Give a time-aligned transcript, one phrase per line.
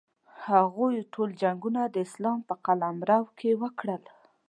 [0.47, 4.03] هغوی ټول جنګونه د اسلام په قلمرو کې وکړل.